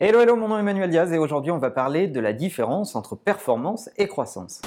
Hello, 0.00 0.18
hello, 0.20 0.34
mon 0.34 0.48
nom 0.48 0.56
est 0.56 0.60
Emmanuel 0.60 0.90
Diaz 0.90 1.12
et 1.12 1.18
aujourd'hui 1.18 1.52
on 1.52 1.58
va 1.58 1.70
parler 1.70 2.08
de 2.08 2.18
la 2.18 2.32
différence 2.32 2.96
entre 2.96 3.14
performance 3.14 3.88
et 3.96 4.08
croissance. 4.08 4.60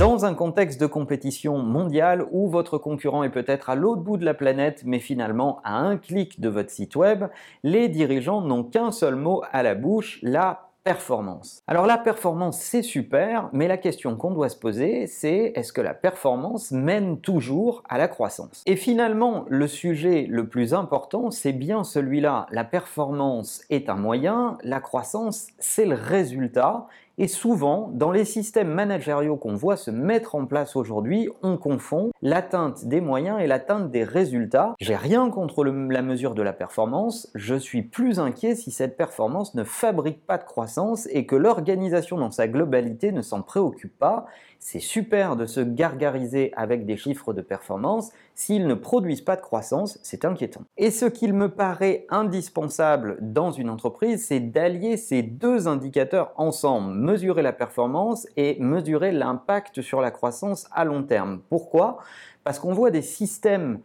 Dans 0.00 0.24
un 0.24 0.34
contexte 0.34 0.80
de 0.80 0.86
compétition 0.86 1.58
mondiale 1.58 2.26
où 2.32 2.48
votre 2.48 2.76
concurrent 2.76 3.22
est 3.22 3.30
peut-être 3.30 3.70
à 3.70 3.76
l'autre 3.76 4.02
bout 4.02 4.16
de 4.16 4.24
la 4.24 4.34
planète, 4.34 4.82
mais 4.84 4.98
finalement 4.98 5.60
à 5.62 5.76
un 5.76 5.96
clic 5.96 6.40
de 6.40 6.48
votre 6.48 6.70
site 6.70 6.96
web, 6.96 7.26
les 7.62 7.88
dirigeants 7.88 8.40
n'ont 8.40 8.64
qu'un 8.64 8.90
seul 8.90 9.14
mot 9.14 9.44
à 9.52 9.62
la 9.62 9.76
bouche, 9.76 10.18
la 10.22 10.73
performance. 10.84 11.62
Alors 11.66 11.86
la 11.86 11.96
performance, 11.96 12.60
c'est 12.60 12.82
super, 12.82 13.48
mais 13.52 13.68
la 13.68 13.78
question 13.78 14.16
qu'on 14.16 14.30
doit 14.30 14.50
se 14.50 14.56
poser, 14.56 15.06
c'est 15.06 15.52
est-ce 15.54 15.72
que 15.72 15.80
la 15.80 15.94
performance 15.94 16.70
mène 16.72 17.20
toujours 17.20 17.82
à 17.88 17.96
la 17.96 18.06
croissance? 18.06 18.62
Et 18.66 18.76
finalement, 18.76 19.46
le 19.48 19.66
sujet 19.66 20.26
le 20.28 20.46
plus 20.46 20.74
important, 20.74 21.30
c'est 21.30 21.54
bien 21.54 21.84
celui-là. 21.84 22.46
La 22.50 22.64
performance 22.64 23.64
est 23.70 23.88
un 23.88 23.96
moyen, 23.96 24.58
la 24.62 24.80
croissance, 24.80 25.46
c'est 25.58 25.86
le 25.86 25.94
résultat, 25.96 26.86
et 27.16 27.28
souvent, 27.28 27.90
dans 27.92 28.10
les 28.10 28.24
systèmes 28.24 28.72
managériaux 28.72 29.36
qu'on 29.36 29.54
voit 29.54 29.76
se 29.76 29.90
mettre 29.92 30.34
en 30.34 30.46
place 30.46 30.74
aujourd'hui, 30.74 31.28
on 31.42 31.56
confond 31.56 32.10
l'atteinte 32.22 32.86
des 32.86 33.00
moyens 33.00 33.40
et 33.40 33.46
l'atteinte 33.46 33.90
des 33.92 34.02
résultats. 34.02 34.74
J'ai 34.80 34.96
rien 34.96 35.30
contre 35.30 35.64
la 35.64 36.02
mesure 36.02 36.34
de 36.34 36.42
la 36.42 36.52
performance, 36.52 37.30
je 37.34 37.54
suis 37.54 37.82
plus 37.82 38.18
inquiet 38.18 38.56
si 38.56 38.72
cette 38.72 38.96
performance 38.96 39.54
ne 39.54 39.62
fabrique 39.62 40.26
pas 40.26 40.38
de 40.38 40.44
croissance 40.44 41.06
et 41.12 41.24
que 41.24 41.36
l'organisation 41.36 42.18
dans 42.18 42.32
sa 42.32 42.48
globalité 42.48 43.12
ne 43.12 43.22
s'en 43.22 43.42
préoccupe 43.42 43.96
pas. 43.96 44.26
C'est 44.58 44.80
super 44.80 45.36
de 45.36 45.44
se 45.44 45.60
gargariser 45.60 46.50
avec 46.56 46.86
des 46.86 46.96
chiffres 46.96 47.34
de 47.34 47.42
performance, 47.42 48.12
s'ils 48.34 48.66
ne 48.66 48.74
produisent 48.74 49.20
pas 49.20 49.36
de 49.36 49.42
croissance, 49.42 49.98
c'est 50.02 50.24
inquiétant. 50.24 50.62
Et 50.78 50.90
ce 50.90 51.04
qu'il 51.04 51.34
me 51.34 51.50
paraît 51.50 52.06
indispensable 52.08 53.18
dans 53.20 53.52
une 53.52 53.68
entreprise, 53.68 54.26
c'est 54.26 54.40
d'allier 54.40 54.96
ces 54.96 55.22
deux 55.22 55.68
indicateurs 55.68 56.32
ensemble 56.36 56.94
mesurer 57.04 57.42
la 57.42 57.52
performance 57.52 58.26
et 58.36 58.56
mesurer 58.58 59.12
l'impact 59.12 59.82
sur 59.82 60.00
la 60.00 60.10
croissance 60.10 60.66
à 60.72 60.84
long 60.84 61.02
terme. 61.02 61.40
Pourquoi? 61.48 61.98
Parce 62.42 62.58
qu'on 62.58 62.72
voit 62.72 62.90
des 62.90 63.02
systèmes 63.02 63.80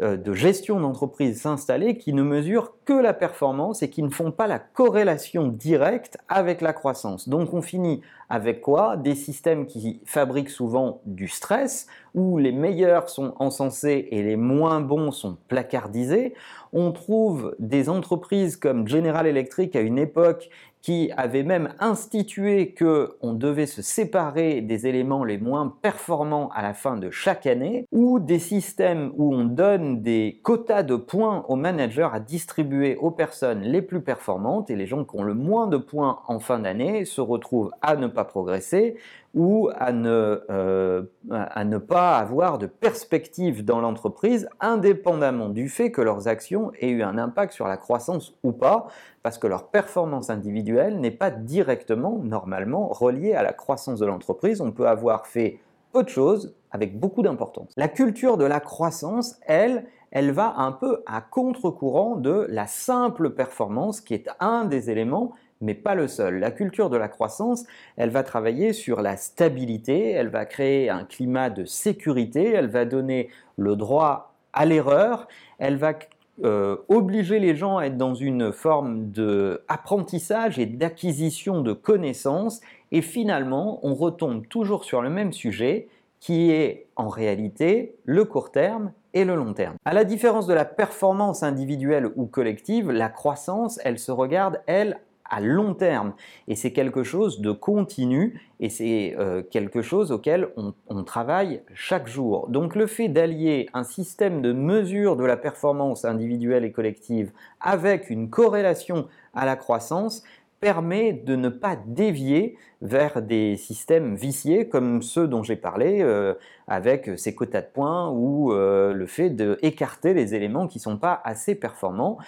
euh, 0.00 0.16
de 0.16 0.32
gestion 0.32 0.80
d'entreprise 0.80 1.42
s'installer 1.42 1.98
qui 1.98 2.12
ne 2.14 2.22
mesurent 2.22 2.72
que 2.86 2.92
la 2.92 3.12
performance 3.12 3.82
et 3.82 3.90
qui 3.90 4.02
ne 4.02 4.08
font 4.08 4.30
pas 4.30 4.46
la 4.46 4.58
corrélation 4.58 5.48
directe 5.48 6.16
avec 6.28 6.62
la 6.62 6.72
croissance. 6.72 7.28
Donc 7.28 7.52
on 7.52 7.60
finit 7.60 8.00
avec 8.30 8.60
quoi 8.60 8.96
Des 8.96 9.14
systèmes 9.14 9.66
qui 9.66 10.00
fabriquent 10.06 10.50
souvent 10.50 11.00
du 11.04 11.28
stress, 11.28 11.88
où 12.14 12.38
les 12.38 12.52
meilleurs 12.52 13.08
sont 13.08 13.34
encensés 13.38 14.08
et 14.10 14.22
les 14.22 14.36
moins 14.36 14.80
bons 14.80 15.10
sont 15.10 15.36
placardisés. 15.48 16.34
On 16.72 16.92
trouve 16.92 17.54
des 17.58 17.88
entreprises 17.88 18.56
comme 18.56 18.86
General 18.86 19.26
Electric 19.26 19.74
à 19.76 19.80
une 19.80 19.98
époque 19.98 20.48
qui 20.82 21.10
avait 21.16 21.42
même 21.42 21.74
institué 21.78 22.72
que 22.72 23.16
on 23.20 23.34
devait 23.34 23.66
se 23.66 23.82
séparer 23.82 24.60
des 24.60 24.86
éléments 24.86 25.24
les 25.24 25.38
moins 25.38 25.74
performants 25.82 26.48
à 26.54 26.62
la 26.62 26.74
fin 26.74 26.96
de 26.96 27.10
chaque 27.10 27.46
année, 27.46 27.86
ou 27.92 28.18
des 28.18 28.38
systèmes 28.38 29.12
où 29.16 29.34
on 29.34 29.44
donne 29.44 30.02
des 30.02 30.40
quotas 30.42 30.82
de 30.82 30.96
points 30.96 31.44
aux 31.48 31.56
managers 31.56 32.08
à 32.12 32.20
distribuer 32.20 32.96
aux 32.96 33.10
personnes 33.10 33.60
les 33.60 33.82
plus 33.82 34.00
performantes 34.00 34.70
et 34.70 34.76
les 34.76 34.86
gens 34.86 35.04
qui 35.04 35.16
ont 35.16 35.22
le 35.22 35.34
moins 35.34 35.66
de 35.66 35.76
points 35.76 36.20
en 36.26 36.38
fin 36.38 36.58
d'année 36.58 37.04
se 37.04 37.20
retrouvent 37.20 37.72
à 37.82 37.96
ne 37.96 38.06
pas 38.06 38.19
progresser 38.24 38.96
ou 39.34 39.70
à 39.76 39.92
ne, 39.92 40.42
euh, 40.50 41.02
à 41.30 41.64
ne 41.64 41.78
pas 41.78 42.18
avoir 42.18 42.58
de 42.58 42.66
perspective 42.66 43.64
dans 43.64 43.80
l'entreprise, 43.80 44.48
indépendamment 44.60 45.48
du 45.48 45.68
fait 45.68 45.92
que 45.92 46.00
leurs 46.00 46.26
actions 46.26 46.72
aient 46.80 46.90
eu 46.90 47.02
un 47.02 47.16
impact 47.16 47.52
sur 47.52 47.68
la 47.68 47.76
croissance 47.76 48.34
ou 48.42 48.52
pas, 48.52 48.88
parce 49.22 49.38
que 49.38 49.46
leur 49.46 49.68
performance 49.68 50.30
individuelle 50.30 50.98
n'est 51.00 51.10
pas 51.10 51.30
directement, 51.30 52.18
normalement, 52.22 52.88
reliée 52.88 53.34
à 53.34 53.42
la 53.42 53.52
croissance 53.52 54.00
de 54.00 54.06
l'entreprise. 54.06 54.60
On 54.60 54.72
peut 54.72 54.88
avoir 54.88 55.26
fait 55.26 55.60
peu 55.92 56.02
de 56.02 56.08
choses 56.08 56.54
avec 56.70 56.98
beaucoup 56.98 57.22
d'importance. 57.22 57.72
La 57.76 57.88
culture 57.88 58.36
de 58.36 58.44
la 58.44 58.60
croissance, 58.60 59.36
elle, 59.46 59.86
elle 60.10 60.30
va 60.32 60.54
un 60.56 60.72
peu 60.72 61.02
à 61.06 61.20
contre-courant 61.20 62.16
de 62.16 62.46
la 62.48 62.66
simple 62.66 63.30
performance 63.30 64.00
qui 64.00 64.14
est 64.14 64.28
un 64.40 64.64
des 64.64 64.90
éléments 64.90 65.32
mais 65.60 65.74
pas 65.74 65.94
le 65.94 66.08
seul. 66.08 66.38
La 66.38 66.50
culture 66.50 66.90
de 66.90 66.96
la 66.96 67.08
croissance, 67.08 67.64
elle 67.96 68.10
va 68.10 68.22
travailler 68.22 68.72
sur 68.72 69.02
la 69.02 69.16
stabilité, 69.16 70.10
elle 70.10 70.28
va 70.28 70.46
créer 70.46 70.90
un 70.90 71.04
climat 71.04 71.50
de 71.50 71.64
sécurité, 71.64 72.50
elle 72.50 72.68
va 72.68 72.84
donner 72.84 73.28
le 73.56 73.76
droit 73.76 74.34
à 74.52 74.66
l'erreur, 74.66 75.28
elle 75.58 75.76
va 75.76 75.94
euh, 76.42 76.76
obliger 76.88 77.38
les 77.38 77.54
gens 77.54 77.76
à 77.76 77.84
être 77.84 77.98
dans 77.98 78.14
une 78.14 78.52
forme 78.52 79.10
d'apprentissage 79.10 80.58
et 80.58 80.66
d'acquisition 80.66 81.60
de 81.60 81.72
connaissances, 81.72 82.60
et 82.92 83.02
finalement, 83.02 83.78
on 83.82 83.94
retombe 83.94 84.46
toujours 84.48 84.84
sur 84.84 85.02
le 85.02 85.10
même 85.10 85.32
sujet, 85.32 85.88
qui 86.18 86.50
est 86.50 86.86
en 86.96 87.08
réalité 87.08 87.94
le 88.04 88.24
court 88.24 88.52
terme 88.52 88.92
et 89.14 89.24
le 89.24 89.34
long 89.34 89.54
terme. 89.54 89.76
À 89.84 89.94
la 89.94 90.04
différence 90.04 90.46
de 90.46 90.54
la 90.54 90.64
performance 90.64 91.42
individuelle 91.42 92.10
ou 92.16 92.26
collective, 92.26 92.90
la 92.90 93.08
croissance, 93.08 93.80
elle 93.84 93.98
se 93.98 94.12
regarde, 94.12 94.60
elle, 94.66 95.00
à 95.30 95.40
long 95.40 95.74
terme. 95.74 96.12
Et 96.48 96.56
c'est 96.56 96.72
quelque 96.72 97.04
chose 97.04 97.40
de 97.40 97.52
continu 97.52 98.40
et 98.58 98.68
c'est 98.68 99.14
euh, 99.18 99.42
quelque 99.42 99.80
chose 99.80 100.12
auquel 100.12 100.48
on, 100.56 101.04
travaille 101.04 101.62
chaque 101.72 102.08
jour. 102.08 102.48
Donc 102.48 102.74
le 102.74 102.86
fait 102.86 103.08
d'allier 103.08 103.68
un 103.72 103.84
système 103.84 104.42
de 104.42 104.52
mesure 104.52 105.16
de 105.16 105.24
la 105.24 105.36
performance 105.36 106.04
individuelle 106.04 106.64
et 106.64 106.72
collective 106.72 107.30
avec 107.60 108.10
une 108.10 108.28
corrélation 108.28 109.08
à 109.34 109.46
la 109.46 109.56
croissance 109.56 110.22
permet 110.60 111.14
de 111.14 111.36
ne 111.36 111.48
pas 111.48 111.76
dévier 111.86 112.58
vers 112.82 113.22
des 113.22 113.56
systèmes 113.56 114.14
viciés 114.14 114.68
comme 114.68 115.00
ceux 115.00 115.26
dont 115.26 115.42
j'ai 115.42 115.56
parlé 115.56 116.00
euh, 116.02 116.34
avec 116.68 117.10
ces 117.16 117.34
quotas 117.34 117.62
de 117.62 117.68
points 117.72 118.10
ou 118.10 118.52
euh, 118.52 118.92
le 118.92 119.06
fait 119.06 119.30
d'écarter 119.30 120.12
les 120.12 120.34
éléments 120.34 120.66
qui 120.66 120.78
ne 120.78 120.82
sont 120.82 120.98
pas 120.98 121.20
assez 121.24 121.54
performants 121.54 122.18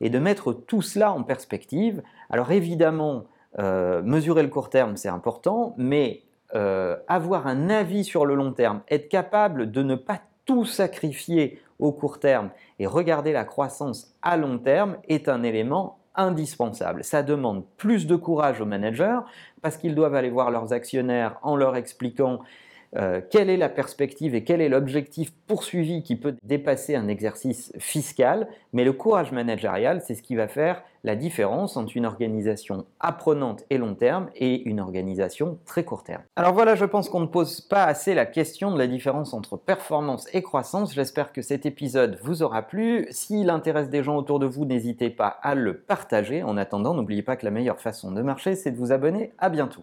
et 0.00 0.08
de 0.08 0.18
mettre 0.18 0.52
tout 0.52 0.82
cela 0.82 1.12
en 1.12 1.22
perspective. 1.22 2.02
Alors 2.30 2.52
évidemment, 2.52 3.24
euh, 3.58 4.02
mesurer 4.02 4.42
le 4.42 4.48
court 4.48 4.70
terme, 4.70 4.96
c'est 4.96 5.08
important, 5.08 5.74
mais 5.76 6.22
avoir 7.06 7.46
un 7.46 7.70
avis 7.70 8.02
sur 8.02 8.26
le 8.26 8.34
long 8.34 8.52
terme, 8.52 8.80
être 8.90 9.08
capable 9.08 9.70
de 9.70 9.84
ne 9.84 9.94
pas 9.94 10.20
tout 10.46 10.64
sacrifier 10.64 11.60
au 11.78 11.92
court 11.92 12.18
terme 12.18 12.50
et 12.80 12.86
regarder 12.86 13.32
la 13.32 13.44
croissance 13.44 14.16
à 14.20 14.36
long 14.36 14.58
terme 14.58 14.96
est 15.08 15.28
un 15.28 15.44
élément 15.44 15.98
indispensable. 16.14 17.04
Ça 17.04 17.22
demande 17.22 17.64
plus 17.76 18.06
de 18.06 18.16
courage 18.16 18.60
aux 18.60 18.66
managers 18.66 19.20
parce 19.62 19.76
qu'ils 19.76 19.94
doivent 19.94 20.14
aller 20.14 20.30
voir 20.30 20.50
leurs 20.50 20.72
actionnaires 20.72 21.38
en 21.42 21.56
leur 21.56 21.76
expliquant 21.76 22.40
euh, 22.96 23.20
quelle 23.30 23.50
est 23.50 23.56
la 23.56 23.68
perspective 23.68 24.34
et 24.34 24.42
quel 24.42 24.60
est 24.60 24.68
l'objectif 24.68 25.32
poursuivi 25.46 26.02
qui 26.02 26.16
peut 26.16 26.34
dépasser 26.42 26.96
un 26.96 27.08
exercice 27.08 27.72
fiscal, 27.78 28.48
mais 28.72 28.84
le 28.84 28.92
courage 28.92 29.32
managérial, 29.32 30.02
c'est 30.04 30.14
ce 30.14 30.22
qui 30.22 30.34
va 30.34 30.48
faire 30.48 30.82
la 31.02 31.16
différence 31.16 31.76
entre 31.76 31.96
une 31.96 32.04
organisation 32.04 32.84
apprenante 32.98 33.64
et 33.70 33.78
long 33.78 33.94
terme 33.94 34.28
et 34.34 34.62
une 34.68 34.80
organisation 34.80 35.58
très 35.64 35.84
court 35.84 36.04
terme. 36.04 36.22
Alors 36.36 36.52
voilà, 36.52 36.74
je 36.74 36.84
pense 36.84 37.08
qu'on 37.08 37.20
ne 37.20 37.26
pose 37.26 37.60
pas 37.62 37.84
assez 37.84 38.14
la 38.14 38.26
question 38.26 38.70
de 38.70 38.78
la 38.78 38.86
différence 38.86 39.32
entre 39.32 39.56
performance 39.56 40.28
et 40.34 40.42
croissance. 40.42 40.94
J'espère 40.94 41.32
que 41.32 41.42
cet 41.42 41.64
épisode 41.64 42.18
vous 42.22 42.42
aura 42.42 42.62
plu. 42.62 43.06
S'il 43.10 43.50
intéresse 43.50 43.88
des 43.88 44.02
gens 44.02 44.16
autour 44.16 44.38
de 44.40 44.46
vous, 44.46 44.64
n'hésitez 44.64 45.10
pas 45.10 45.28
à 45.42 45.54
le 45.54 45.78
partager. 45.78 46.42
En 46.42 46.56
attendant, 46.56 46.92
n'oubliez 46.92 47.22
pas 47.22 47.36
que 47.36 47.46
la 47.46 47.50
meilleure 47.50 47.80
façon 47.80 48.12
de 48.12 48.20
marcher, 48.20 48.54
c'est 48.54 48.70
de 48.70 48.76
vous 48.76 48.92
abonner. 48.92 49.32
À 49.38 49.48
bientôt. 49.48 49.80